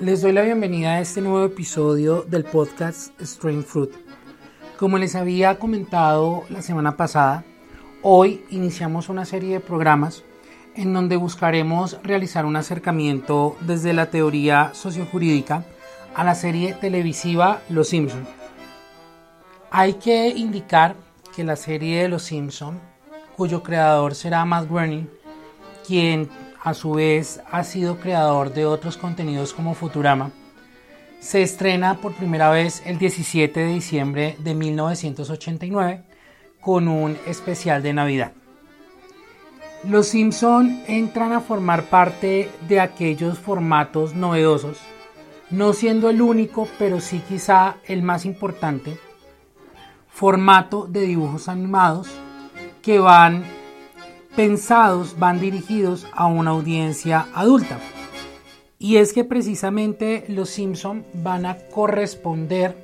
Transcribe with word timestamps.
Les 0.00 0.22
doy 0.22 0.30
la 0.30 0.42
bienvenida 0.42 0.92
a 0.92 1.00
este 1.00 1.20
nuevo 1.20 1.44
episodio 1.44 2.22
del 2.22 2.44
podcast 2.44 3.20
Strain 3.20 3.64
Fruit. 3.64 3.90
Como 4.78 4.96
les 4.96 5.16
había 5.16 5.58
comentado 5.58 6.44
la 6.50 6.62
semana 6.62 6.96
pasada, 6.96 7.42
hoy 8.02 8.44
iniciamos 8.50 9.08
una 9.08 9.24
serie 9.24 9.54
de 9.54 9.60
programas 9.60 10.22
en 10.76 10.92
donde 10.92 11.16
buscaremos 11.16 11.98
realizar 12.04 12.46
un 12.46 12.54
acercamiento 12.54 13.56
desde 13.62 13.92
la 13.92 14.08
teoría 14.08 14.70
sociojurídica 14.72 15.64
a 16.14 16.22
la 16.22 16.36
serie 16.36 16.74
televisiva 16.74 17.60
Los 17.68 17.88
Simpson. 17.88 18.24
Hay 19.72 19.94
que 19.94 20.28
indicar 20.28 20.94
que 21.34 21.42
la 21.42 21.56
serie 21.56 22.02
de 22.02 22.08
Los 22.08 22.22
Simpson, 22.22 22.78
cuyo 23.36 23.64
creador 23.64 24.14
será 24.14 24.44
Matt 24.44 24.70
Groening, 24.70 25.10
quien 25.84 26.28
a 26.62 26.74
su 26.74 26.92
vez 26.92 27.40
ha 27.50 27.64
sido 27.64 27.98
creador 27.98 28.52
de 28.52 28.66
otros 28.66 28.96
contenidos 28.96 29.52
como 29.52 29.74
Futurama, 29.74 30.32
se 31.20 31.42
estrena 31.42 31.96
por 31.96 32.14
primera 32.14 32.50
vez 32.50 32.82
el 32.86 32.98
17 32.98 33.58
de 33.58 33.74
diciembre 33.74 34.36
de 34.38 34.54
1989 34.54 36.02
con 36.60 36.88
un 36.88 37.18
especial 37.26 37.82
de 37.82 37.92
Navidad. 37.92 38.32
Los 39.84 40.08
Simpson 40.08 40.82
entran 40.86 41.32
a 41.32 41.40
formar 41.40 41.84
parte 41.84 42.50
de 42.68 42.80
aquellos 42.80 43.38
formatos 43.38 44.14
novedosos, 44.14 44.78
no 45.50 45.72
siendo 45.72 46.10
el 46.10 46.20
único, 46.20 46.68
pero 46.78 47.00
sí 47.00 47.22
quizá 47.28 47.76
el 47.86 48.02
más 48.02 48.24
importante, 48.24 48.98
formato 50.08 50.86
de 50.86 51.02
dibujos 51.02 51.48
animados 51.48 52.08
que 52.82 52.98
van 52.98 53.44
pensados, 54.36 55.18
van 55.18 55.40
dirigidos 55.40 56.06
a 56.12 56.26
una 56.26 56.50
audiencia 56.50 57.26
adulta. 57.34 57.78
Y 58.78 58.96
es 58.96 59.12
que 59.12 59.24
precisamente 59.24 60.24
los 60.28 60.50
Simpson 60.50 61.04
van 61.14 61.46
a 61.46 61.56
corresponder 61.56 62.76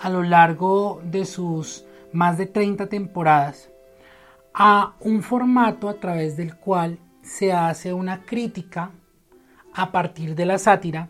a 0.00 0.10
lo 0.10 0.22
largo 0.22 1.00
de 1.04 1.24
sus 1.24 1.84
más 2.12 2.38
de 2.38 2.46
30 2.46 2.88
temporadas 2.88 3.70
a 4.52 4.94
un 5.00 5.22
formato 5.22 5.88
a 5.88 5.94
través 5.94 6.36
del 6.36 6.56
cual 6.56 6.98
se 7.22 7.52
hace 7.52 7.92
una 7.92 8.22
crítica 8.22 8.90
a 9.72 9.92
partir 9.92 10.34
de 10.34 10.46
la 10.46 10.58
sátira 10.58 11.08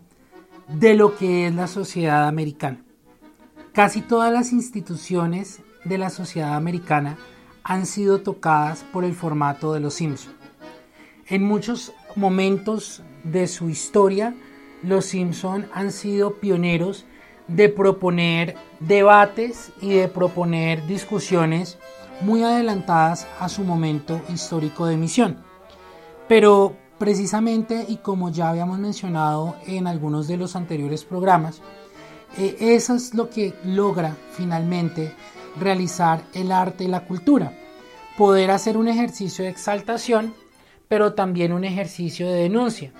de 0.68 0.94
lo 0.94 1.16
que 1.16 1.46
es 1.46 1.54
la 1.54 1.66
sociedad 1.66 2.28
americana. 2.28 2.78
Casi 3.72 4.02
todas 4.02 4.32
las 4.32 4.52
instituciones 4.52 5.62
de 5.84 5.98
la 5.98 6.10
sociedad 6.10 6.54
americana 6.54 7.16
han 7.64 7.86
sido 7.86 8.20
tocadas 8.20 8.84
por 8.92 9.04
el 9.04 9.14
formato 9.14 9.72
de 9.72 9.80
Los 9.80 9.94
Simpson. 9.94 10.32
En 11.26 11.44
muchos 11.44 11.92
momentos 12.16 13.02
de 13.24 13.46
su 13.46 13.68
historia, 13.68 14.34
Los 14.82 15.06
Simpson 15.06 15.66
han 15.72 15.92
sido 15.92 16.34
pioneros 16.40 17.04
de 17.46 17.68
proponer 17.68 18.56
debates 18.80 19.72
y 19.80 19.90
de 19.90 20.08
proponer 20.08 20.86
discusiones 20.86 21.78
muy 22.20 22.42
adelantadas 22.42 23.26
a 23.38 23.48
su 23.48 23.64
momento 23.64 24.20
histórico 24.32 24.86
de 24.86 24.94
emisión. 24.94 25.38
Pero 26.28 26.76
precisamente, 26.98 27.84
y 27.88 27.96
como 27.96 28.30
ya 28.30 28.50
habíamos 28.50 28.78
mencionado 28.78 29.56
en 29.66 29.86
algunos 29.86 30.28
de 30.28 30.36
los 30.36 30.54
anteriores 30.54 31.04
programas, 31.04 31.60
eh, 32.38 32.56
eso 32.60 32.94
es 32.94 33.14
lo 33.14 33.30
que 33.30 33.54
logra 33.64 34.16
finalmente 34.32 35.12
realizar 35.58 36.22
el 36.34 36.52
arte 36.52 36.84
y 36.84 36.88
la 36.88 37.04
cultura. 37.04 37.52
Poder 38.16 38.50
hacer 38.50 38.76
un 38.76 38.88
ejercicio 38.88 39.44
de 39.44 39.50
exaltación, 39.50 40.34
pero 40.88 41.14
también 41.14 41.52
un 41.52 41.64
ejercicio 41.64 42.28
de 42.28 42.42
denuncia. 42.42 42.92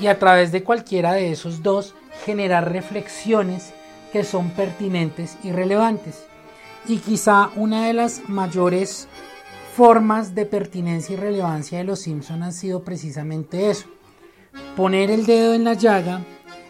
Y 0.00 0.06
a 0.06 0.18
través 0.18 0.52
de 0.52 0.62
cualquiera 0.62 1.12
de 1.12 1.32
esos 1.32 1.62
dos 1.62 1.94
generar 2.24 2.72
reflexiones 2.72 3.72
que 4.12 4.24
son 4.24 4.50
pertinentes 4.50 5.36
y 5.42 5.52
relevantes. 5.52 6.26
Y 6.86 6.98
quizá 6.98 7.50
una 7.56 7.86
de 7.86 7.92
las 7.92 8.28
mayores 8.28 9.08
formas 9.76 10.34
de 10.34 10.46
pertinencia 10.46 11.14
y 11.14 11.16
relevancia 11.16 11.78
de 11.78 11.84
los 11.84 12.00
Simpson 12.00 12.42
han 12.42 12.52
sido 12.52 12.82
precisamente 12.82 13.70
eso. 13.70 13.86
Poner 14.76 15.10
el 15.10 15.26
dedo 15.26 15.54
en 15.54 15.64
la 15.64 15.74
llaga 15.74 16.24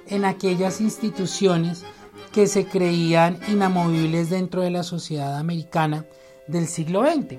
en 0.06 0.24
aquellas 0.24 0.80
instituciones 0.80 1.84
que 2.32 2.46
se 2.46 2.66
creían 2.66 3.38
inamovibles 3.48 4.30
dentro 4.30 4.62
de 4.62 4.70
la 4.70 4.82
sociedad 4.82 5.36
americana 5.36 6.06
del 6.46 6.66
siglo 6.66 7.04
XX. 7.04 7.38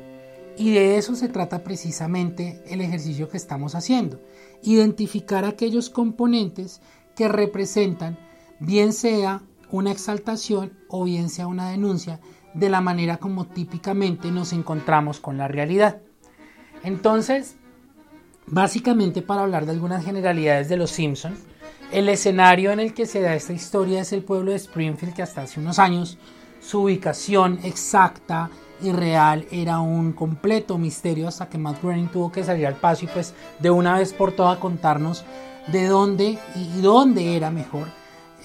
Y 0.57 0.71
de 0.71 0.97
eso 0.97 1.15
se 1.15 1.29
trata 1.29 1.63
precisamente 1.63 2.61
el 2.67 2.81
ejercicio 2.81 3.29
que 3.29 3.37
estamos 3.37 3.73
haciendo. 3.75 4.19
Identificar 4.63 5.45
aquellos 5.45 5.89
componentes 5.89 6.81
que 7.15 7.27
representan, 7.27 8.17
bien 8.59 8.93
sea 8.93 9.41
una 9.71 9.91
exaltación 9.91 10.73
o 10.89 11.05
bien 11.05 11.29
sea 11.29 11.47
una 11.47 11.69
denuncia, 11.69 12.19
de 12.53 12.69
la 12.69 12.81
manera 12.81 13.17
como 13.17 13.47
típicamente 13.47 14.29
nos 14.31 14.51
encontramos 14.51 15.19
con 15.21 15.37
la 15.37 15.47
realidad. 15.47 16.01
Entonces, 16.83 17.55
básicamente 18.45 19.21
para 19.21 19.43
hablar 19.43 19.65
de 19.65 19.71
algunas 19.71 20.03
generalidades 20.03 20.67
de 20.67 20.77
los 20.77 20.91
Simpsons, 20.91 21.39
el 21.91 22.09
escenario 22.09 22.71
en 22.71 22.79
el 22.79 22.93
que 22.93 23.05
se 23.05 23.21
da 23.21 23.35
esta 23.35 23.53
historia 23.53 24.01
es 24.01 24.13
el 24.13 24.23
pueblo 24.23 24.51
de 24.51 24.57
Springfield, 24.57 25.13
que 25.13 25.23
hasta 25.23 25.41
hace 25.41 25.59
unos 25.59 25.77
años 25.79 26.17
su 26.61 26.83
ubicación 26.83 27.59
exacta 27.63 28.49
y 28.81 28.91
real 28.91 29.45
era 29.51 29.79
un 29.79 30.13
completo 30.13 30.77
misterio 30.77 31.27
hasta 31.27 31.49
que 31.49 31.57
Matt 31.57 31.81
Groening 31.81 32.09
tuvo 32.09 32.31
que 32.31 32.43
salir 32.43 32.65
al 32.65 32.75
paso 32.75 33.05
y 33.05 33.07
pues 33.07 33.33
de 33.59 33.69
una 33.69 33.97
vez 33.97 34.13
por 34.13 34.31
todas 34.31 34.57
contarnos 34.57 35.23
de 35.67 35.85
dónde 35.85 36.39
y 36.55 36.81
dónde 36.81 37.35
era 37.35 37.51
mejor 37.51 37.87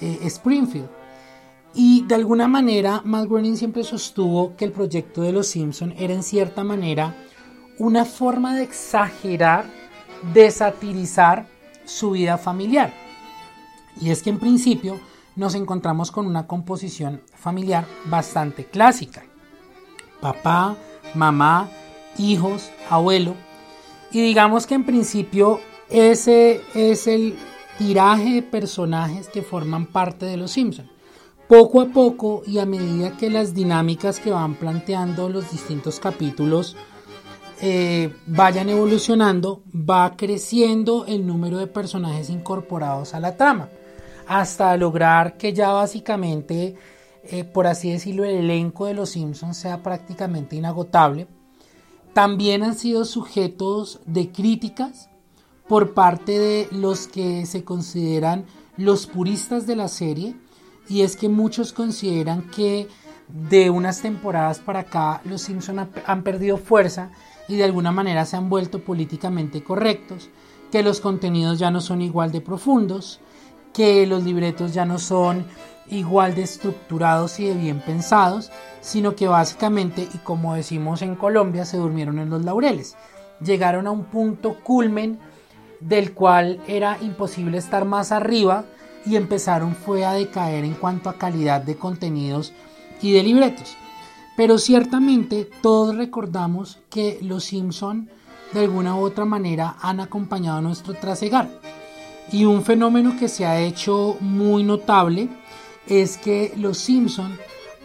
eh, 0.01 0.19
Springfield. 0.23 0.89
Y 1.73 2.05
de 2.05 2.15
alguna 2.15 2.47
manera 2.47 3.01
Matt 3.03 3.27
Groening 3.27 3.57
siempre 3.57 3.83
sostuvo 3.83 4.55
que 4.55 4.65
el 4.65 4.71
proyecto 4.71 5.21
de 5.21 5.31
Los 5.31 5.47
Simpson 5.47 5.93
era 5.97 6.13
en 6.13 6.23
cierta 6.23 6.63
manera 6.63 7.15
una 7.79 8.05
forma 8.05 8.55
de 8.55 8.63
exagerar, 8.63 9.65
de 10.33 10.49
satirizar 10.51 11.47
su 11.85 12.11
vida 12.11 12.37
familiar. 12.37 13.06
Y 14.01 14.11
es 14.11 14.23
que 14.23 14.29
en 14.29 14.39
principio 14.39 14.99
nos 15.37 15.55
encontramos 15.55 16.11
con 16.11 16.25
una 16.25 16.47
composición 16.47 17.21
familiar 17.35 17.85
bastante 18.05 18.65
clásica. 18.65 19.23
Papá, 20.19 20.75
mamá, 21.13 21.69
hijos, 22.17 22.71
abuelo. 22.89 23.35
Y 24.11 24.21
digamos 24.21 24.65
que 24.65 24.75
en 24.75 24.83
principio 24.83 25.59
ese 25.89 26.61
es 26.73 27.07
el 27.07 27.37
tiraje 27.77 28.31
de 28.31 28.41
personajes 28.41 29.27
que 29.27 29.43
forman 29.43 29.85
parte 29.85 30.25
de 30.25 30.37
Los 30.37 30.51
Simpson. 30.51 30.89
Poco 31.47 31.81
a 31.81 31.85
poco 31.85 32.41
y 32.45 32.57
a 32.57 32.65
medida 32.65 33.15
que 33.15 33.29
las 33.29 33.53
dinámicas 33.53 34.19
que 34.19 34.31
van 34.31 34.55
planteando 34.55 35.29
los 35.29 35.51
distintos 35.51 35.99
capítulos 35.99 36.75
eh, 37.61 38.13
vayan 38.25 38.69
evolucionando, 38.69 39.61
va 39.73 40.15
creciendo 40.17 41.05
el 41.05 41.25
número 41.25 41.57
de 41.57 41.67
personajes 41.67 42.29
incorporados 42.29 43.13
a 43.13 43.19
la 43.19 43.37
trama 43.37 43.69
hasta 44.27 44.75
lograr 44.77 45.37
que 45.37 45.53
ya 45.53 45.71
básicamente, 45.71 46.75
eh, 47.23 47.43
por 47.43 47.67
así 47.67 47.91
decirlo, 47.91 48.25
el 48.25 48.35
elenco 48.35 48.85
de 48.85 48.93
Los 48.93 49.11
Simpsons 49.11 49.57
sea 49.57 49.81
prácticamente 49.81 50.55
inagotable. 50.55 51.27
También 52.13 52.63
han 52.63 52.75
sido 52.75 53.05
sujetos 53.05 53.99
de 54.05 54.31
críticas 54.31 55.09
por 55.67 55.93
parte 55.93 56.39
de 56.39 56.67
los 56.71 57.07
que 57.07 57.45
se 57.45 57.63
consideran 57.63 58.45
los 58.75 59.07
puristas 59.07 59.67
de 59.67 59.75
la 59.75 59.87
serie 59.87 60.35
y 60.89 61.01
es 61.01 61.15
que 61.15 61.29
muchos 61.29 61.73
consideran 61.73 62.49
que 62.49 62.87
de 63.27 63.69
unas 63.69 64.01
temporadas 64.01 64.59
para 64.59 64.81
acá 64.81 65.21
los 65.25 65.41
Simpsons 65.41 65.87
han 66.05 66.23
perdido 66.23 66.57
fuerza 66.57 67.11
y 67.47 67.55
de 67.55 67.63
alguna 67.63 67.91
manera 67.91 68.25
se 68.25 68.37
han 68.37 68.49
vuelto 68.49 68.83
políticamente 68.83 69.63
correctos, 69.63 70.29
que 70.71 70.83
los 70.83 71.01
contenidos 71.01 71.59
ya 71.59 71.71
no 71.71 71.81
son 71.81 72.01
igual 72.01 72.31
de 72.31 72.41
profundos, 72.41 73.19
que 73.77 74.07
los 74.07 74.23
libretos 74.23 74.73
ya 74.73 74.85
no 74.85 74.97
son 74.97 75.45
igual 75.91 76.33
de 76.33 76.41
estructurados 76.41 77.39
y 77.39 77.45
de 77.45 77.53
bien 77.53 77.79
pensados, 77.79 78.51
sino 78.81 79.15
que 79.15 79.27
básicamente, 79.27 80.07
y 80.15 80.17
como 80.17 80.55
decimos 80.55 81.03
en 81.03 81.15
Colombia, 81.15 81.63
se 81.63 81.77
durmieron 81.77 82.17
en 82.17 82.31
los 82.31 82.43
laureles. 82.43 82.97
Llegaron 83.39 83.85
a 83.85 83.91
un 83.91 84.05
punto 84.05 84.63
culmen 84.63 85.19
del 85.79 86.15
cual 86.15 86.59
era 86.67 86.97
imposible 87.01 87.59
estar 87.59 87.85
más 87.85 88.11
arriba 88.11 88.65
y 89.05 89.15
empezaron 89.15 89.75
fue 89.75 90.05
a 90.05 90.13
decaer 90.13 90.63
en 90.63 90.73
cuanto 90.73 91.11
a 91.11 91.19
calidad 91.19 91.61
de 91.61 91.77
contenidos 91.77 92.53
y 92.99 93.11
de 93.11 93.21
libretos. 93.21 93.77
Pero 94.35 94.57
ciertamente 94.57 95.47
todos 95.61 95.95
recordamos 95.95 96.79
que 96.89 97.19
los 97.21 97.43
Simpson 97.43 98.09
de 98.53 98.61
alguna 98.61 98.95
u 98.95 99.01
otra 99.01 99.25
manera 99.25 99.75
han 99.79 99.99
acompañado 99.99 100.61
nuestro 100.61 100.95
trasegar. 100.95 101.47
Y 102.31 102.45
un 102.45 102.63
fenómeno 102.63 103.15
que 103.17 103.29
se 103.29 103.45
ha 103.45 103.59
hecho 103.61 104.17
muy 104.19 104.63
notable 104.63 105.29
es 105.87 106.17
que 106.17 106.53
los 106.57 106.77
Simpson 106.77 107.37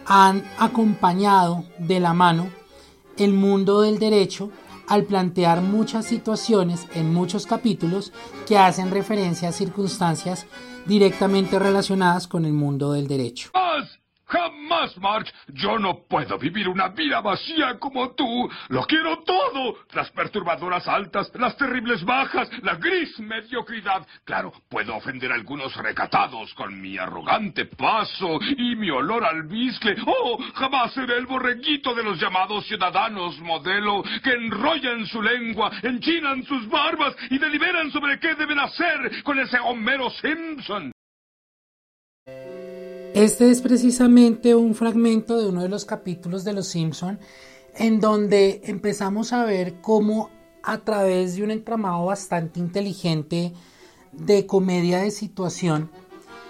han 0.05 0.43
acompañado 0.59 1.63
de 1.77 1.99
la 1.99 2.13
mano 2.13 2.47
el 3.17 3.33
mundo 3.33 3.81
del 3.81 3.99
derecho 3.99 4.51
al 4.87 5.05
plantear 5.05 5.61
muchas 5.61 6.05
situaciones 6.05 6.87
en 6.93 7.13
muchos 7.13 7.45
capítulos 7.45 8.11
que 8.45 8.57
hacen 8.57 8.91
referencia 8.91 9.49
a 9.49 9.53
circunstancias 9.53 10.45
directamente 10.85 11.57
relacionadas 11.57 12.27
con 12.27 12.43
el 12.45 12.53
mundo 12.53 12.91
del 12.91 13.07
derecho. 13.07 13.51
Jamás, 14.63 14.97
March. 14.97 15.33
Yo 15.47 15.77
no 15.77 16.03
puedo 16.07 16.37
vivir 16.37 16.69
una 16.69 16.87
vida 16.87 17.19
vacía 17.21 17.77
como 17.79 18.11
tú. 18.11 18.49
Lo 18.69 18.83
quiero 18.85 19.23
todo. 19.23 19.75
Las 19.93 20.09
perturbadoras 20.11 20.87
altas, 20.87 21.31
las 21.35 21.57
terribles 21.57 22.03
bajas, 22.03 22.49
la 22.61 22.75
gris 22.75 23.19
mediocridad. 23.19 24.07
Claro, 24.23 24.53
puedo 24.69 24.95
ofender 24.95 25.31
a 25.31 25.35
algunos 25.35 25.75
recatados 25.75 26.53
con 26.53 26.81
mi 26.81 26.97
arrogante 26.97 27.65
paso 27.65 28.39
y 28.57 28.75
mi 28.75 28.89
olor 28.89 29.25
al 29.25 29.43
biscle. 29.43 29.95
Oh, 30.05 30.37
jamás 30.55 30.93
seré 30.93 31.17
el 31.17 31.25
borreguito 31.25 31.93
de 31.93 32.03
los 32.03 32.19
llamados 32.19 32.65
ciudadanos 32.65 33.39
modelo 33.39 34.03
que 34.23 34.31
enrollan 34.31 35.05
su 35.07 35.21
lengua, 35.21 35.71
enchinan 35.81 36.43
sus 36.43 36.69
barbas 36.69 37.15
y 37.29 37.37
deliberan 37.37 37.91
sobre 37.91 38.19
qué 38.19 38.35
deben 38.35 38.59
hacer 38.59 39.23
con 39.23 39.39
ese 39.39 39.59
Homero 39.59 40.09
Simpson. 40.09 40.93
Este 43.13 43.51
es 43.51 43.61
precisamente 43.61 44.55
un 44.55 44.73
fragmento 44.73 45.39
de 45.39 45.47
uno 45.47 45.61
de 45.61 45.69
los 45.69 45.85
capítulos 45.85 46.43
de 46.43 46.53
Los 46.53 46.65
Simpson 46.65 47.19
en 47.75 47.99
donde 47.99 48.61
empezamos 48.63 49.33
a 49.33 49.45
ver 49.45 49.75
cómo 49.81 50.31
a 50.63 50.79
través 50.79 51.35
de 51.35 51.43
un 51.43 51.51
entramado 51.51 52.05
bastante 52.05 52.59
inteligente 52.59 53.53
de 54.13 54.47
comedia 54.47 54.97
de 54.97 55.11
situación 55.11 55.91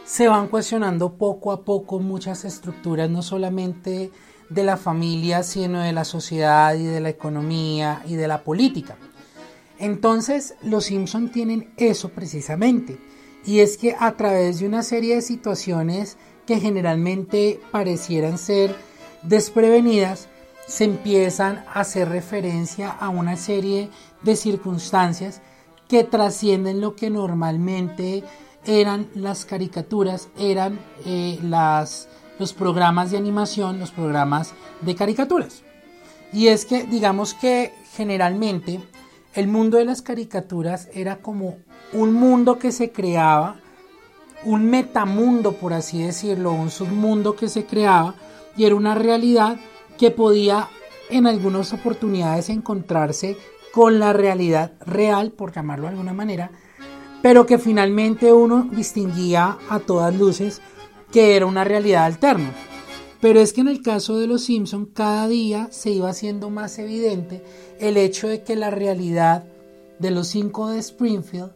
se 0.05 0.29
van 0.29 0.47
cuestionando 0.47 1.17
poco 1.17 1.51
a 1.51 1.65
poco 1.65 1.99
muchas 1.99 2.45
estructuras, 2.45 3.09
no 3.09 3.23
solamente 3.23 4.11
de 4.49 4.63
la 4.63 4.77
familia, 4.77 5.43
sino 5.43 5.81
de 5.81 5.91
la 5.91 6.05
sociedad 6.05 6.75
y 6.75 6.83
de 6.83 7.01
la 7.01 7.09
economía 7.09 8.03
y 8.07 8.15
de 8.15 8.29
la 8.29 8.45
política. 8.45 8.95
Entonces, 9.79 10.55
los 10.61 10.85
Simpson 10.85 11.29
tienen 11.29 11.73
eso 11.75 12.09
precisamente, 12.09 12.99
y 13.45 13.59
es 13.59 13.77
que 13.77 13.97
a 13.99 14.15
través 14.15 14.59
de 14.59 14.67
una 14.67 14.83
serie 14.83 15.15
de 15.15 15.21
situaciones 15.21 16.17
que 16.45 16.59
generalmente 16.59 17.59
parecieran 17.71 18.37
ser 18.37 18.75
desprevenidas, 19.21 20.27
se 20.67 20.85
empiezan 20.85 21.63
a 21.67 21.81
hacer 21.81 22.09
referencia 22.09 22.89
a 22.89 23.09
una 23.09 23.35
serie 23.35 23.89
de 24.21 24.35
circunstancias 24.35 25.41
que 25.87 26.03
trascienden 26.03 26.81
lo 26.81 26.95
que 26.95 27.09
normalmente 27.09 28.23
eran 28.65 29.09
las 29.13 29.45
caricaturas, 29.45 30.29
eran 30.37 30.79
eh, 31.05 31.37
las, 31.43 32.07
los 32.39 32.53
programas 32.53 33.11
de 33.11 33.17
animación, 33.17 33.79
los 33.79 33.91
programas 33.91 34.53
de 34.81 34.95
caricaturas. 34.95 35.63
Y 36.31 36.47
es 36.47 36.65
que 36.65 36.83
digamos 36.83 37.33
que 37.33 37.73
generalmente 37.95 38.81
el 39.33 39.47
mundo 39.47 39.77
de 39.77 39.85
las 39.85 40.01
caricaturas 40.01 40.89
era 40.93 41.17
como 41.17 41.57
un 41.91 42.13
mundo 42.13 42.57
que 42.57 42.71
se 42.71 42.91
creaba 42.91 43.57
un 44.45 44.69
metamundo, 44.69 45.53
por 45.53 45.73
así 45.73 46.01
decirlo, 46.01 46.51
un 46.51 46.69
submundo 46.69 47.35
que 47.35 47.47
se 47.47 47.65
creaba 47.65 48.15
y 48.55 48.65
era 48.65 48.75
una 48.75 48.95
realidad 48.95 49.57
que 49.97 50.11
podía 50.11 50.69
en 51.09 51.27
algunas 51.27 51.73
oportunidades 51.73 52.49
encontrarse 52.49 53.37
con 53.73 53.99
la 53.99 54.13
realidad 54.13 54.73
real, 54.85 55.31
por 55.31 55.53
llamarlo 55.53 55.83
de 55.83 55.91
alguna 55.91 56.13
manera, 56.13 56.51
pero 57.21 57.45
que 57.45 57.57
finalmente 57.57 58.33
uno 58.33 58.69
distinguía 58.71 59.57
a 59.69 59.79
todas 59.79 60.15
luces 60.15 60.61
que 61.11 61.35
era 61.35 61.45
una 61.45 61.63
realidad 61.63 62.05
alterna. 62.05 62.51
Pero 63.21 63.39
es 63.39 63.53
que 63.53 63.61
en 63.61 63.69
el 63.69 63.81
caso 63.81 64.17
de 64.17 64.27
los 64.27 64.43
Simpson 64.43 64.85
cada 64.85 65.27
día 65.27 65.69
se 65.71 65.91
iba 65.91 66.09
haciendo 66.09 66.49
más 66.49 66.77
evidente 66.77 67.41
el 67.79 67.95
hecho 67.95 68.27
de 68.27 68.43
que 68.43 68.55
la 68.55 68.69
realidad 68.69 69.45
de 69.99 70.11
los 70.11 70.27
cinco 70.27 70.69
de 70.69 70.79
Springfield 70.79 71.53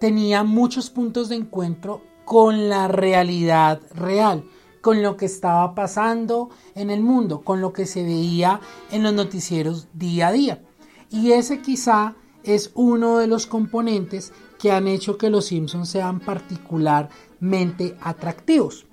tenía 0.00 0.44
muchos 0.44 0.90
puntos 0.90 1.28
de 1.28 1.36
encuentro 1.36 2.02
con 2.24 2.68
la 2.68 2.88
realidad 2.88 3.80
real, 3.94 4.44
con 4.80 5.02
lo 5.02 5.16
que 5.16 5.26
estaba 5.26 5.74
pasando 5.74 6.50
en 6.74 6.90
el 6.90 7.00
mundo, 7.02 7.40
con 7.40 7.60
lo 7.60 7.72
que 7.72 7.86
se 7.86 8.02
veía 8.02 8.60
en 8.90 9.02
los 9.02 9.14
noticieros 9.14 9.88
día 9.94 10.28
a 10.28 10.32
día. 10.32 10.62
Y 11.10 11.32
ese 11.32 11.60
quizá 11.60 12.16
es 12.44 12.70
uno 12.74 13.18
de 13.18 13.26
los 13.26 13.46
componentes 13.46 14.32
que 14.58 14.72
han 14.72 14.88
hecho 14.88 15.18
que 15.18 15.30
los 15.30 15.46
Simpsons 15.46 15.88
sean 15.88 16.20
particularmente 16.20 17.96
atractivos. 18.00 18.86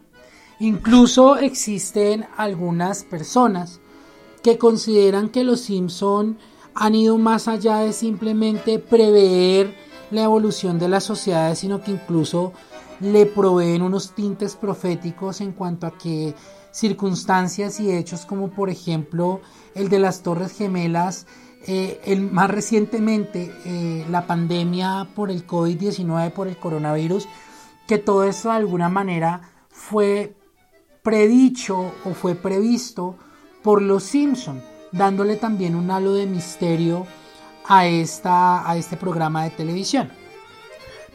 Incluso 0.59 1.35
existen 1.37 2.25
algunas 2.37 3.03
personas 3.03 3.81
que 4.41 4.57
consideran 4.57 5.29
que 5.29 5.43
los 5.43 5.61
Simpsons 5.61 6.37
han 6.73 6.95
ido 6.95 7.17
más 7.17 7.47
allá 7.47 7.77
de 7.79 7.93
simplemente 7.93 8.79
prever 8.79 9.75
la 10.11 10.23
evolución 10.23 10.79
de 10.79 10.89
las 10.89 11.03
sociedades, 11.03 11.59
sino 11.59 11.81
que 11.81 11.91
incluso 11.91 12.53
le 12.99 13.25
proveen 13.25 13.81
unos 13.81 14.13
tintes 14.13 14.55
proféticos 14.55 15.41
en 15.41 15.51
cuanto 15.51 15.87
a 15.87 15.97
que 15.97 16.33
circunstancias 16.71 17.79
y 17.79 17.91
hechos 17.91 18.25
como 18.25 18.49
por 18.49 18.69
ejemplo 18.69 19.41
el 19.75 19.89
de 19.89 19.99
las 19.99 20.23
Torres 20.23 20.53
Gemelas, 20.57 21.25
eh, 21.67 21.99
el, 22.05 22.21
más 22.21 22.49
recientemente 22.49 23.51
eh, 23.65 24.05
la 24.09 24.27
pandemia 24.27 25.07
por 25.15 25.31
el 25.31 25.47
COVID-19, 25.47 26.31
por 26.31 26.47
el 26.47 26.57
coronavirus, 26.57 27.27
que 27.87 27.97
todo 27.97 28.23
esto 28.23 28.49
de 28.49 28.55
alguna 28.55 28.89
manera 28.89 29.41
fue 29.69 30.35
predicho 31.01 31.91
o 32.03 32.13
fue 32.13 32.35
previsto 32.35 33.15
por 33.63 33.81
los 33.81 34.03
Simpson, 34.03 34.61
dándole 34.91 35.37
también 35.37 35.75
un 35.75 35.91
halo 35.91 36.13
de 36.13 36.25
misterio 36.25 37.05
a, 37.67 37.87
esta, 37.87 38.69
a 38.69 38.77
este 38.77 38.97
programa 38.97 39.43
de 39.43 39.51
televisión. 39.51 40.09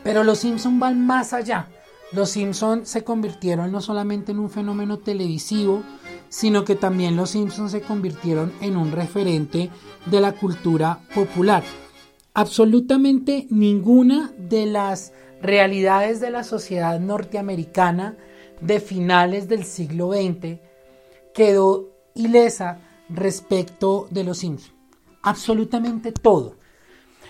Pero 0.02 0.24
los 0.24 0.38
Simpson 0.38 0.78
van 0.80 1.06
más 1.06 1.32
allá. 1.32 1.68
Los 2.12 2.30
Simpson 2.30 2.86
se 2.86 3.04
convirtieron 3.04 3.70
no 3.70 3.80
solamente 3.80 4.32
en 4.32 4.40
un 4.40 4.50
fenómeno 4.50 4.98
televisivo, 4.98 5.82
sino 6.28 6.64
que 6.64 6.74
también 6.74 7.16
los 7.16 7.30
Simpsons 7.30 7.72
se 7.72 7.82
convirtieron 7.82 8.52
en 8.60 8.76
un 8.76 8.92
referente 8.92 9.70
de 10.06 10.20
la 10.20 10.32
cultura 10.32 11.00
popular. 11.14 11.62
Absolutamente 12.34 13.46
ninguna 13.50 14.32
de 14.38 14.66
las 14.66 15.12
realidades 15.42 16.20
de 16.20 16.30
la 16.30 16.44
sociedad 16.44 16.98
norteamericana 16.98 18.16
de 18.60 18.80
finales 18.80 19.48
del 19.48 19.64
siglo 19.64 20.12
XX 20.12 20.58
quedó 21.34 21.88
ilesa 22.14 22.78
respecto 23.08 24.06
de 24.10 24.24
los 24.24 24.38
Simpsons 24.38 24.79
absolutamente 25.22 26.12
todo. 26.12 26.56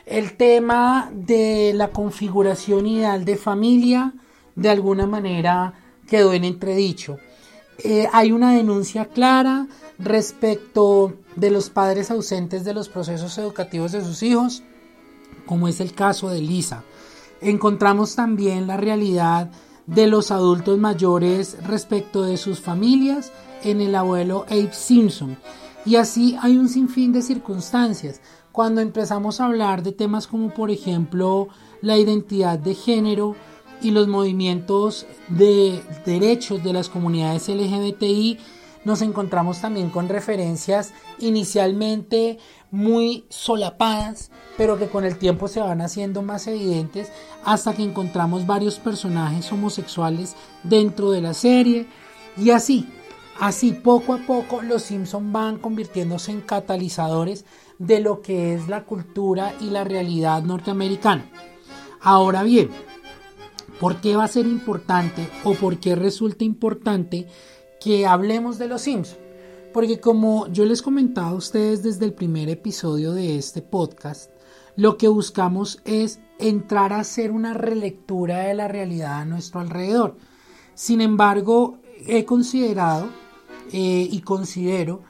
El 0.07 0.37
tema 0.37 1.11
de 1.13 1.73
la 1.75 1.89
configuración 1.89 2.87
ideal 2.87 3.25
de 3.25 3.37
familia 3.37 4.13
de 4.57 4.71
alguna 4.71 5.07
manera 5.07 5.75
quedó 6.07 6.33
en 6.33 6.45
entredicho. 6.45 7.19
Eh, 7.79 8.09
hay 8.13 8.33
una 8.33 8.53
denuncia 8.53 9.07
clara 9.07 9.67
respecto 9.99 11.15
de 11.37 11.51
los 11.51 11.71
padres 11.71 12.11
ausentes 12.11 12.65
de 12.65 12.75
los 12.75 12.89
procesos 12.89 13.39
educativos 13.39 13.93
de 13.93 14.05
sus 14.05 14.23
hijos, 14.23 14.63
como 15.47 15.69
es 15.69 15.81
el 15.81 15.93
caso 15.93 16.29
de 16.29 16.41
Lisa. 16.41 16.85
Encontramos 17.41 18.17
también 18.17 18.67
la 18.67 18.77
realidad 18.77 19.51
de 19.87 20.07
los 20.07 20.31
adultos 20.31 20.79
mayores 20.79 21.57
respecto 21.67 22.23
de 22.23 22.37
sus 22.37 22.61
familias 22.61 23.33
en 23.63 23.81
el 23.81 23.95
abuelo 23.95 24.45
Abe 24.49 24.73
Simpson. 24.73 25.39
Y 25.85 25.97
así 25.97 26.37
hay 26.41 26.57
un 26.57 26.69
sinfín 26.69 27.13
de 27.13 27.23
circunstancias. 27.23 28.21
Cuando 28.53 28.81
empezamos 28.81 29.41
a 29.41 29.47
hablar 29.47 29.83
de 29.83 29.93
temas 29.93 30.27
como 30.27 30.53
por 30.53 30.71
ejemplo 30.71 31.49
la 31.81 31.97
identidad 31.97 32.59
de 32.59 32.75
género 32.75 33.37
y 33.81 33.93
los 33.93 34.09
movimientos 34.09 35.07
de 35.29 35.81
derechos 36.05 36.63
de 36.63 36.73
las 36.73 36.89
comunidades 36.89 37.49
LGBTI, 37.49 38.39
nos 38.85 39.03
encontramos 39.03 39.61
también 39.61 39.91
con 39.91 40.09
referencias 40.09 40.93
inicialmente 41.19 42.39
muy 42.71 43.25
solapadas, 43.29 44.31
pero 44.57 44.79
que 44.79 44.89
con 44.89 45.05
el 45.05 45.19
tiempo 45.19 45.49
se 45.49 45.61
van 45.61 45.81
haciendo 45.81 46.23
más 46.23 46.47
evidentes 46.47 47.11
hasta 47.45 47.75
que 47.75 47.83
encontramos 47.83 48.47
varios 48.47 48.79
personajes 48.79 49.51
homosexuales 49.53 50.35
dentro 50.63 51.11
de 51.11 51.21
la 51.21 51.35
serie 51.35 51.87
y 52.37 52.51
así 52.51 52.87
Así, 53.41 53.73
poco 53.73 54.13
a 54.13 54.19
poco, 54.19 54.61
los 54.61 54.83
Simpson 54.83 55.33
van 55.33 55.57
convirtiéndose 55.57 56.31
en 56.31 56.43
catalizadores 56.43 57.47
de 57.79 58.01
lo 58.01 58.21
que 58.21 58.53
es 58.53 58.69
la 58.69 58.85
cultura 58.85 59.55
y 59.63 59.71
la 59.71 59.83
realidad 59.83 60.43
norteamericana. 60.43 61.25
Ahora 62.03 62.43
bien, 62.43 62.69
¿por 63.81 64.03
qué 64.03 64.15
va 64.15 64.25
a 64.25 64.29
ser 64.29 64.47
importante 64.47 65.27
o 65.45 65.55
por 65.55 65.79
qué 65.79 65.97
resulta 65.97 66.45
importante 66.45 67.29
que 67.81 68.07
hablemos 68.07 68.59
de 68.59 68.69
los 68.69 68.83
Simpson? 68.83 69.19
Porque 69.73 70.01
como 70.01 70.47
yo 70.49 70.67
les 70.67 70.83
comentaba 70.83 71.29
a 71.29 71.35
ustedes 71.35 71.83
desde 71.83 72.05
el 72.05 72.13
primer 72.13 72.51
episodio 72.51 73.13
de 73.13 73.39
este 73.39 73.63
podcast, 73.63 74.31
lo 74.77 74.99
que 74.99 75.09
buscamos 75.09 75.81
es 75.87 76.21
entrar 76.39 76.93
a 76.93 77.01
hacer 77.01 77.31
una 77.31 77.55
relectura 77.55 78.41
de 78.41 78.53
la 78.53 78.69
realidad 78.69 79.21
a 79.21 79.25
nuestro 79.25 79.61
alrededor. 79.61 80.19
Sin 80.75 81.01
embargo, 81.01 81.79
he 82.07 82.27
considerado 82.27 83.20
eh, 83.73 84.09
y 84.11 84.21
considero 84.21 85.03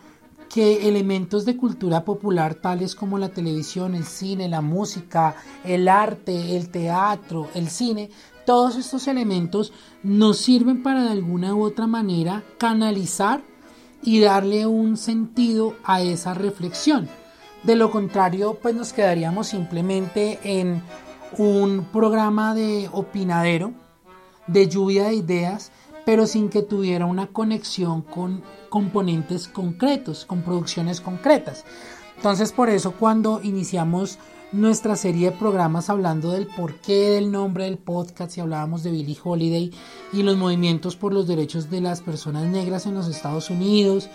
que 0.48 0.88
elementos 0.88 1.44
de 1.44 1.56
cultura 1.56 2.04
popular 2.04 2.56
tales 2.56 2.96
como 2.96 3.18
la 3.18 3.28
televisión, 3.28 3.94
el 3.94 4.04
cine, 4.04 4.48
la 4.48 4.60
música, 4.60 5.36
el 5.64 5.86
arte, 5.86 6.56
el 6.56 6.70
teatro, 6.70 7.48
el 7.54 7.70
cine, 7.70 8.10
todos 8.44 8.76
estos 8.76 9.06
elementos 9.06 9.72
nos 10.02 10.38
sirven 10.38 10.82
para 10.82 11.04
de 11.04 11.10
alguna 11.10 11.54
u 11.54 11.62
otra 11.62 11.86
manera 11.86 12.42
canalizar 12.58 13.42
y 14.02 14.20
darle 14.20 14.66
un 14.66 14.96
sentido 14.96 15.76
a 15.84 16.02
esa 16.02 16.34
reflexión. 16.34 17.08
De 17.62 17.76
lo 17.76 17.90
contrario, 17.90 18.58
pues 18.60 18.74
nos 18.74 18.92
quedaríamos 18.92 19.46
simplemente 19.46 20.40
en 20.42 20.82
un 21.38 21.86
programa 21.92 22.54
de 22.54 22.88
opinadero, 22.92 23.72
de 24.46 24.66
lluvia 24.66 25.04
de 25.04 25.14
ideas, 25.14 25.70
pero 26.04 26.26
sin 26.26 26.48
que 26.48 26.62
tuviera 26.62 27.06
una 27.06 27.28
conexión 27.28 28.02
con 28.02 28.42
componentes 28.68 29.48
concretos, 29.48 30.24
con 30.24 30.42
producciones 30.42 31.00
concretas. 31.00 31.64
Entonces, 32.16 32.52
por 32.52 32.68
eso 32.68 32.92
cuando 32.92 33.40
iniciamos 33.42 34.18
nuestra 34.52 34.96
serie 34.96 35.30
de 35.30 35.36
programas 35.36 35.90
hablando 35.90 36.32
del 36.32 36.46
porqué 36.46 37.10
del 37.10 37.30
nombre 37.30 37.64
del 37.64 37.78
podcast 37.78 38.36
y 38.36 38.40
hablábamos 38.40 38.82
de 38.82 38.90
Billie 38.90 39.16
Holiday 39.22 39.72
y 40.12 40.22
los 40.22 40.36
movimientos 40.36 40.96
por 40.96 41.12
los 41.12 41.28
derechos 41.28 41.70
de 41.70 41.80
las 41.80 42.00
personas 42.00 42.46
negras 42.46 42.86
en 42.86 42.94
los 42.94 43.06
Estados 43.06 43.48
Unidos 43.48 44.10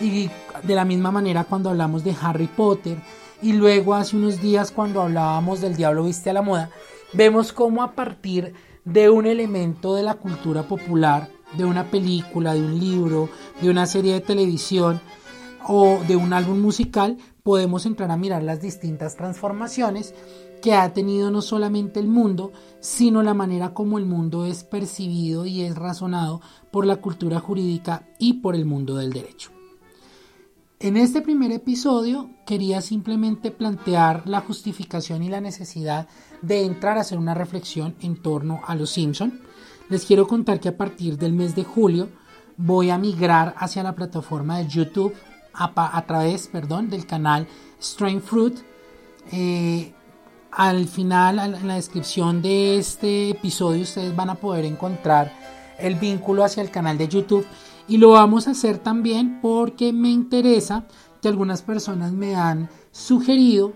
y 0.00 0.30
de 0.62 0.74
la 0.74 0.84
misma 0.84 1.10
manera 1.10 1.44
cuando 1.44 1.70
hablamos 1.70 2.04
de 2.04 2.14
Harry 2.20 2.46
Potter 2.46 2.98
y 3.42 3.52
luego 3.52 3.94
hace 3.94 4.16
unos 4.16 4.40
días 4.40 4.70
cuando 4.70 5.02
hablábamos 5.02 5.60
del 5.60 5.76
Diablo 5.76 6.04
viste 6.04 6.30
a 6.30 6.34
la 6.34 6.42
moda, 6.42 6.70
vemos 7.12 7.52
cómo 7.52 7.82
a 7.82 7.92
partir 7.92 8.44
de 8.44 8.69
un 8.84 9.26
elemento 9.26 9.94
de 9.94 10.02
la 10.02 10.14
cultura 10.14 10.64
popular, 10.64 11.30
de 11.56 11.64
una 11.64 11.90
película, 11.90 12.54
de 12.54 12.62
un 12.62 12.78
libro, 12.78 13.28
de 13.60 13.70
una 13.70 13.86
serie 13.86 14.14
de 14.14 14.20
televisión 14.20 15.00
o 15.66 15.98
de 16.06 16.16
un 16.16 16.32
álbum 16.32 16.60
musical, 16.60 17.18
podemos 17.42 17.86
entrar 17.86 18.10
a 18.10 18.16
mirar 18.16 18.42
las 18.42 18.60
distintas 18.60 19.16
transformaciones 19.16 20.14
que 20.62 20.74
ha 20.74 20.92
tenido 20.92 21.30
no 21.30 21.42
solamente 21.42 22.00
el 22.00 22.08
mundo, 22.08 22.52
sino 22.80 23.22
la 23.22 23.34
manera 23.34 23.72
como 23.72 23.98
el 23.98 24.04
mundo 24.04 24.44
es 24.44 24.62
percibido 24.64 25.46
y 25.46 25.62
es 25.62 25.74
razonado 25.74 26.40
por 26.70 26.86
la 26.86 26.96
cultura 26.96 27.40
jurídica 27.40 28.06
y 28.18 28.34
por 28.34 28.54
el 28.54 28.66
mundo 28.66 28.96
del 28.96 29.12
derecho. 29.12 29.50
En 30.82 30.96
este 30.96 31.20
primer 31.20 31.52
episodio 31.52 32.30
quería 32.46 32.80
simplemente 32.80 33.50
plantear 33.50 34.22
la 34.24 34.40
justificación 34.40 35.22
y 35.22 35.28
la 35.28 35.42
necesidad 35.42 36.08
de 36.40 36.64
entrar 36.64 36.96
a 36.96 37.02
hacer 37.02 37.18
una 37.18 37.34
reflexión 37.34 37.94
en 38.00 38.16
torno 38.16 38.62
a 38.66 38.74
los 38.74 38.88
Simpson. 38.88 39.42
Les 39.90 40.06
quiero 40.06 40.26
contar 40.26 40.58
que 40.58 40.70
a 40.70 40.78
partir 40.78 41.18
del 41.18 41.34
mes 41.34 41.54
de 41.54 41.64
julio 41.64 42.08
voy 42.56 42.88
a 42.88 42.96
migrar 42.96 43.54
hacia 43.58 43.82
la 43.82 43.94
plataforma 43.94 44.56
de 44.56 44.68
YouTube 44.68 45.12
a, 45.52 46.02
través 46.06 46.48
perdón, 46.48 46.88
del 46.88 47.04
canal 47.04 47.46
Strain 47.78 48.22
Fruit. 48.22 48.60
Eh, 49.32 49.92
al 50.50 50.88
final, 50.88 51.56
en 51.56 51.68
la 51.68 51.74
descripción 51.74 52.40
de 52.40 52.78
este 52.78 53.28
episodio, 53.28 53.82
ustedes 53.82 54.16
van 54.16 54.30
a 54.30 54.36
poder 54.36 54.64
encontrar 54.64 55.30
el 55.78 55.96
vínculo 55.96 56.42
hacia 56.42 56.62
el 56.62 56.70
canal 56.70 56.96
de 56.96 57.06
YouTube. 57.06 57.44
Y 57.90 57.96
lo 57.96 58.10
vamos 58.10 58.46
a 58.46 58.52
hacer 58.52 58.78
también 58.78 59.40
porque 59.42 59.92
me 59.92 60.10
interesa 60.10 60.86
que 61.20 61.26
algunas 61.26 61.62
personas 61.62 62.12
me 62.12 62.36
han 62.36 62.70
sugerido 62.92 63.72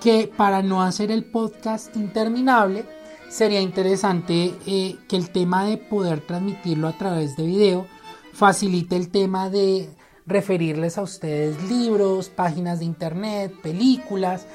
que 0.00 0.32
para 0.34 0.62
no 0.62 0.80
hacer 0.82 1.10
el 1.10 1.26
podcast 1.26 1.94
interminable, 1.94 2.86
sería 3.28 3.60
interesante 3.60 4.54
eh, 4.66 4.96
que 5.06 5.16
el 5.16 5.28
tema 5.28 5.66
de 5.66 5.76
poder 5.76 6.26
transmitirlo 6.26 6.88
a 6.88 6.96
través 6.96 7.36
de 7.36 7.44
video 7.44 7.86
facilite 8.32 8.96
el 8.96 9.10
tema 9.10 9.50
de 9.50 9.90
referirles 10.24 10.96
a 10.96 11.02
ustedes 11.02 11.62
libros, 11.68 12.30
páginas 12.30 12.78
de 12.78 12.86
internet, 12.86 13.52
películas, 13.62 14.46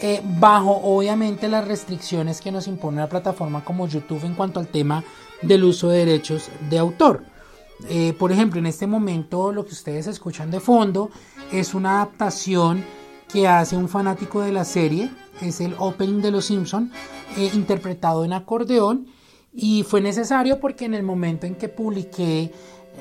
eh, 0.00 0.22
bajo 0.24 0.80
obviamente 0.84 1.48
las 1.48 1.68
restricciones 1.68 2.40
que 2.40 2.50
nos 2.50 2.66
impone 2.66 3.02
la 3.02 3.10
plataforma 3.10 3.62
como 3.62 3.86
YouTube 3.86 4.24
en 4.24 4.32
cuanto 4.32 4.58
al 4.58 4.68
tema 4.68 5.04
del 5.42 5.64
uso 5.64 5.90
de 5.90 6.06
derechos 6.06 6.48
de 6.70 6.78
autor. 6.78 7.37
Eh, 7.88 8.12
por 8.18 8.32
ejemplo, 8.32 8.58
en 8.58 8.66
este 8.66 8.86
momento 8.86 9.52
lo 9.52 9.64
que 9.64 9.72
ustedes 9.72 10.06
escuchan 10.06 10.50
de 10.50 10.60
fondo 10.60 11.10
es 11.52 11.74
una 11.74 11.96
adaptación 11.96 12.84
que 13.32 13.46
hace 13.46 13.76
un 13.76 13.88
fanático 13.88 14.40
de 14.40 14.52
la 14.52 14.64
serie, 14.64 15.10
es 15.40 15.60
el 15.60 15.74
opening 15.78 16.20
de 16.20 16.30
Los 16.30 16.46
Simpson, 16.46 16.90
eh, 17.36 17.50
interpretado 17.54 18.24
en 18.24 18.32
acordeón 18.32 19.06
y 19.52 19.82
fue 19.82 20.00
necesario 20.00 20.58
porque 20.60 20.86
en 20.86 20.94
el 20.94 21.02
momento 21.02 21.46
en 21.46 21.54
que 21.54 21.68
publiqué 21.68 22.52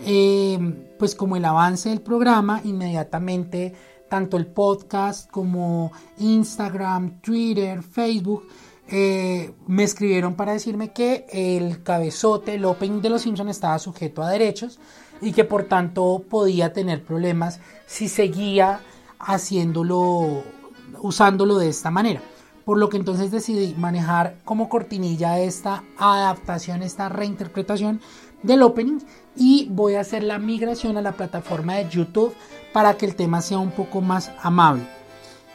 eh, 0.06 0.60
pues 1.00 1.16
como 1.16 1.36
el 1.36 1.46
avance 1.46 1.90
del 1.90 2.02
programa, 2.02 2.62
inmediatamente 2.64 3.74
tanto 4.10 4.38
el 4.38 4.48
podcast 4.48 5.30
como 5.30 5.92
Instagram, 6.18 7.20
Twitter, 7.22 7.82
Facebook, 7.84 8.48
eh, 8.90 9.54
me 9.68 9.84
escribieron 9.84 10.36
para 10.36 10.54
decirme 10.54 10.94
que 10.94 11.26
el 11.32 11.84
cabezote, 11.84 12.56
el 12.56 12.66
opening 12.66 13.02
de 13.02 13.10
los 13.10 13.24
Simpsons 13.24 13.52
estaba 13.52 13.80
sujeto 13.80 14.22
a 14.22 14.30
derechos 14.30 14.80
y 15.22 15.34
que 15.34 15.44
por 15.44 15.64
tanto 15.64 16.24
podía 16.30 16.72
tener 16.72 17.04
problemas 17.04 17.60
si 17.86 18.08
seguía 18.08 18.80
haciéndolo, 19.20 20.44
usándolo 21.00 21.58
de 21.58 21.70
esta 21.70 21.92
manera. 21.92 22.22
Por 22.64 22.78
lo 22.78 22.90
que 22.90 22.98
entonces 22.98 23.32
decidí 23.32 23.76
manejar 23.76 24.40
como 24.44 24.70
cortinilla 24.70 25.40
esta 25.40 25.84
adaptación, 25.98 26.84
esta 26.84 27.10
reinterpretación 27.10 28.02
del 28.44 28.62
opening 28.62 29.00
y 29.36 29.68
voy 29.70 29.96
a 29.96 30.02
hacer 30.02 30.24
la 30.24 30.38
migración 30.38 30.98
a 30.98 31.02
la 31.02 31.14
plataforma 31.14 31.76
de 31.76 31.90
YouTube 31.90 32.34
para 32.74 32.96
que 32.96 33.06
el 33.06 33.16
tema 33.16 33.42
sea 33.42 33.58
un 33.58 33.72
poco 33.72 34.02
más 34.02 34.32
amable. 34.42 34.88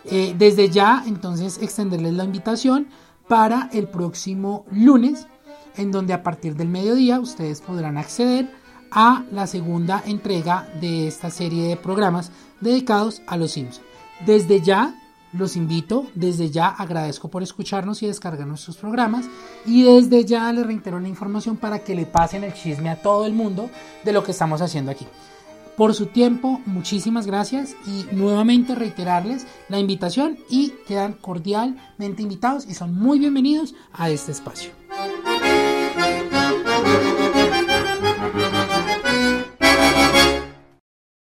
Eh, 0.05 0.35
desde 0.37 0.69
ya, 0.69 1.05
entonces, 1.07 1.59
extenderles 1.63 2.15
la 2.15 2.25
invitación 2.25 2.89
para 3.33 3.71
el 3.73 3.89
próximo 3.89 4.67
lunes, 4.71 5.27
en 5.79 5.91
donde 5.91 6.13
a 6.13 6.23
partir 6.23 6.55
del 6.55 6.69
mediodía 6.69 7.19
ustedes 7.19 7.63
podrán 7.63 7.97
acceder 7.97 8.51
a 8.91 9.25
la 9.33 9.47
segunda 9.47 10.03
entrega 10.05 10.69
de 10.83 11.07
esta 11.09 11.31
serie 11.31 11.67
de 11.67 11.79
programas 11.79 12.31
dedicados 12.61 13.23
a 13.27 13.39
los 13.39 13.53
Sims. 13.53 13.81
Desde 14.27 14.61
ya 14.61 14.95
los 15.33 15.57
invito, 15.57 16.09
desde 16.15 16.51
ya 16.51 16.69
agradezco 16.69 17.31
por 17.31 17.43
escucharnos 17.43 18.03
y 18.03 18.07
descargar 18.07 18.47
nuestros 18.47 18.77
programas 18.77 19.25
y 19.65 19.83
desde 19.83 20.27
ya 20.27 20.53
les 20.53 20.67
reitero 20.67 21.01
la 21.01 21.09
información 21.09 21.57
para 21.57 21.79
que 21.79 21.95
le 21.95 22.05
pasen 22.05 22.45
el 22.45 22.53
chisme 22.53 22.91
a 22.91 23.01
todo 23.01 23.25
el 23.25 23.33
mundo 23.33 23.71
de 24.05 24.13
lo 24.13 24.23
que 24.23 24.33
estamos 24.33 24.61
haciendo 24.61 24.91
aquí. 24.91 25.07
Por 25.83 25.95
su 25.95 26.07
tiempo, 26.07 26.61
muchísimas 26.65 27.27
gracias 27.27 27.75
y 27.89 28.15
nuevamente 28.15 28.77
reiterarles 28.77 29.49
la 29.69 29.81
invitación 29.81 30.39
y 30.49 30.75
quedan 30.87 31.15
cordialmente 31.15 32.23
invitados 32.23 32.69
y 32.69 32.75
son 32.75 32.95
muy 32.95 33.19
bienvenidos 33.19 33.75
a 33.93 34.09
este 34.09 34.31
espacio. 34.31 34.82